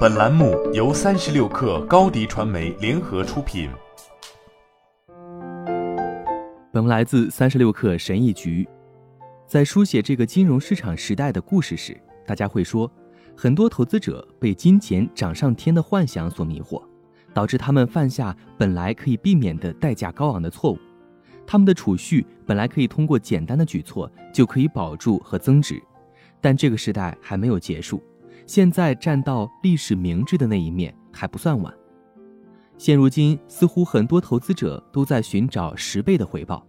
[0.00, 3.70] 本栏目由三十六氪高低传媒联合出品。
[6.70, 8.68] 本文来自三十六氪神译局。
[9.46, 12.90] 在书写这个金融市场时代的故事时，大家会说，
[13.34, 16.82] 很多投资者被金钱涨上天的幻想所迷惑，
[17.32, 20.78] 导致他们犯下本来可以避免的代价高昂的错误。
[21.46, 25.82] 他们的储蓄本来可以通过简单的举措就可以保住和增值，
[26.38, 28.02] 但这个时代还没有结束。
[28.50, 31.72] 现在站到历史明智的那一面还不算晚。
[32.76, 36.66] 现如今，似乎很多投资者都在寻找十倍的回报。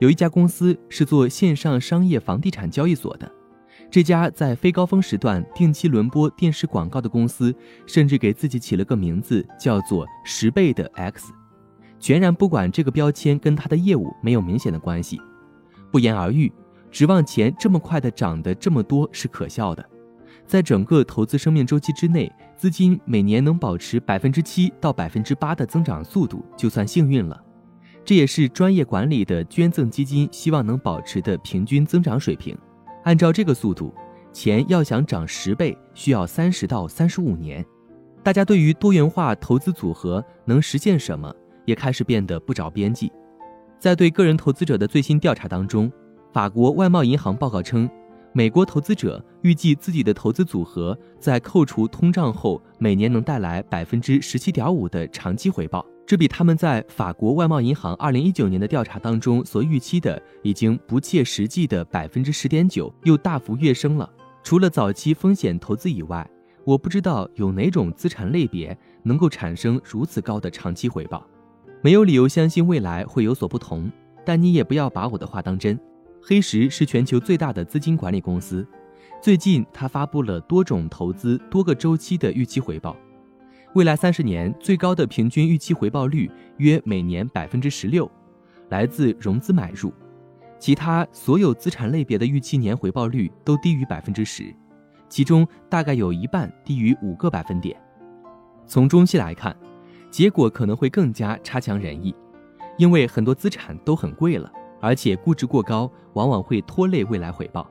[0.00, 3.32] 有一家公司是做线上商业房地产交易所的，
[3.88, 7.54] 这家在非高峰时段定期轮播电视广告的公司，
[7.86, 11.32] 甚至给自己起了个名字，叫做“十倍的 X”，
[12.00, 15.20] 全然不管这个标签跟他的业务没有明显的关系。
[15.92, 16.52] 不言而喻，
[16.90, 19.88] 指望钱这么快的涨得这么多是可笑的。
[20.46, 27.42] 在整个投资生命周期之内，资金每年能保持百分之七到百分之八的增长速度，就算幸运了。
[28.04, 32.56] 这也是专业管理的捐赠基金希望能保持的平均增长水平。
[33.02, 33.92] 按照这个速度，
[34.32, 37.64] 钱要想涨十倍，需要三十到三十五年。
[38.22, 43.10] 大家对于多元化投资组合能实现什么，也开始变得不着边际。
[43.80, 45.90] 在对个人投资者的最新调查当中，
[46.32, 47.90] 法国外贸银行报告称。
[48.32, 64.08] 美国投资者预计自己的投资组合在扣除通胀后，每年能带来百分之十七点五的长期回报，这比他们在法国外贸银行二零一九年的调查当中所预期的已经不切实际的百分之十点九又大幅跃升了。
[64.42, 66.28] 除了早期风险投资以外，
[66.64, 71.26] 我不知道有哪种资产类别能够产生如此高的长期回报。
[71.80, 73.90] 没有理由相信未来会有所不同，
[74.24, 75.78] 但你也不要把我的话当真。
[76.28, 78.66] 黑石是全球最大的资金管理公司，
[79.22, 82.96] 最近它发布了多种投资多个周期的预期回报，
[83.74, 88.10] 未来三十年最高的平均预期回报率约每年百分之十六，
[88.70, 89.92] 来自融资买入，
[90.58, 94.52] 其他所有资产类别的预期年回报率都低于百分之十，
[95.08, 97.80] 其中大概有一半低于五个百分点。
[98.66, 99.56] 从中期来看，
[100.10, 102.12] 结果可能会更加差强人意，
[102.78, 104.50] 因为很多资产都很贵了。
[104.80, 107.68] 而且估值过高，往往会拖累未来回报，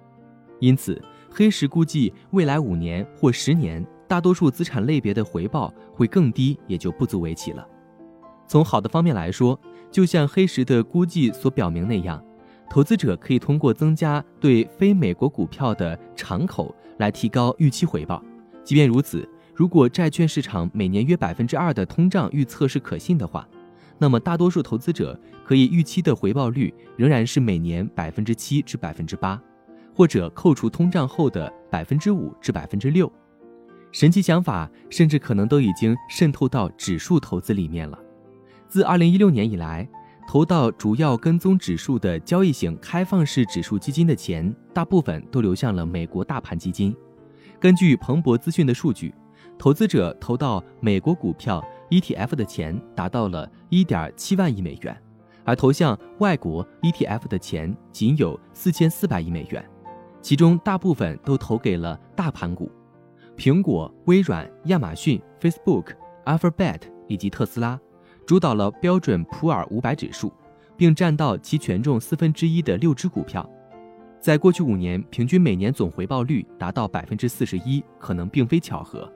[0.60, 1.02] 因此
[1.32, 7.68] 黑石估计未来五年或十年，大多数资产类别的回报会更低，也就不足为奇了。
[8.48, 9.60] 从好的方面来说，
[9.92, 12.24] 就像黑石的估计所表明那样，
[12.70, 18.22] 投资者可以通过增加对非美国股票的敞口来提高预期回报。
[18.64, 23.48] 即便如此，如果债券市场每年约百分之二的通胀预测是可信的话，
[23.98, 29.42] 那么，大多数投资者可以预期的回报率仍然是每年百分之七至百分之八，
[29.94, 33.10] 或者扣除通胀后的百分之五至百分之六。
[33.94, 37.98] 神奇想法甚至可能都已经渗透到指数投资里面了。
[38.68, 39.88] 自二零一六年以来，
[40.28, 46.94] 投到主要跟踪指数的交易型开放式指数基金的钱，大部分都流向了美国大盘基金。
[47.62, 49.14] 根据彭博资讯的数据，
[49.58, 51.64] 投资者投到美国股票。
[51.90, 54.96] ETF 的钱达到了1.7万亿美元，
[55.44, 59.64] 而投向外国 ETF 的钱仅有4400亿美元，
[60.22, 62.72] 其中大部分都投给了大盘股，
[63.38, 65.94] 苹果、微软、亚马逊、Facebook、
[66.26, 67.80] Alphabet 以及特斯拉，
[68.26, 70.34] 主导了标准普尔五百指数，
[70.76, 73.48] 并占到其权重四分之一的六只股票，
[74.20, 79.08] 在过去五年平均每年总回报率达到百分之四十一，可能并非巧合。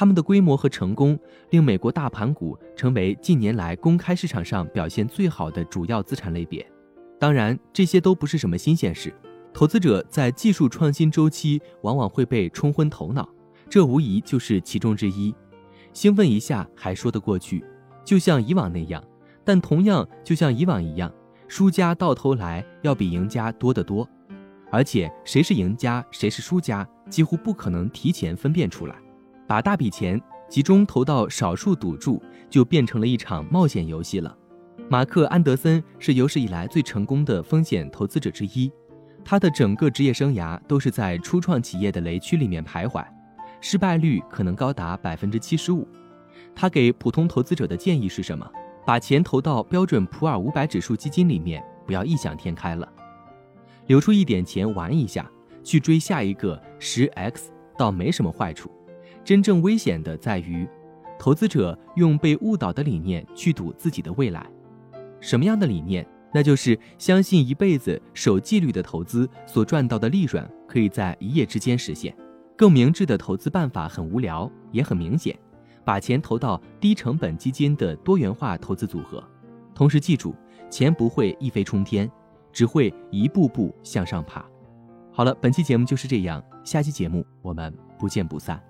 [0.00, 1.18] 他们的规模和成功
[1.50, 6.66] 令美国大盘股成为近年来公开市场上表现最好的主要资产类别。
[7.18, 9.12] 当然，这些都不是什么新鲜事。
[9.52, 13.28] 投资者在技术创新周期往往会被冲昏头脑，
[13.68, 15.34] 这无疑就是其中之一。
[15.92, 17.62] 兴奋一下还说得过去，
[18.02, 19.04] 就像以往那样。
[19.44, 21.12] 但同样，就像以往一样，
[21.46, 24.08] 输家到头来要比赢家多得多。
[24.72, 28.96] 而且，谁是赢家，谁是输家，几乎不可能提前分辨出来。
[29.50, 34.32] 把大笔钱集中投到少数赌注，就变成了一场冒险游戏了。
[34.88, 38.70] 马克·安德森是有史以来最成功的风险投资者之一，
[39.24, 43.04] 他的整个职业生涯都是在初创企业的雷区里面徘徊，
[43.60, 45.84] 失败率可能高达百分之七十五。
[46.54, 48.48] 他给普通投资者的建议是什么？
[48.86, 52.88] 把钱投到标准普尔五百指数基金里面，不要异想天开了，
[53.88, 55.28] 留出一点钱玩一下，
[55.64, 58.70] 去追下一个十 X，倒没什么坏处。
[59.24, 60.68] 真正危险的在于，
[61.18, 64.46] 投资者用被误导的理念去赌自己的未来。
[65.20, 66.06] 什么样的理念？
[66.32, 72.14] 那就是相信一辈子守纪律的投资所赚到的利润可以在一夜之间实现。
[72.56, 75.36] 更明智的投资办法很无聊，也很明显，
[75.84, 79.22] 把钱投到低成本基金的多元化投资组合。
[79.74, 80.34] 同时记住，
[80.70, 82.08] 钱不会一飞冲天，
[82.52, 84.44] 只会一步步向上爬。
[85.10, 88.69] 好了，本期节目就是这样，下期节目我们不见不散。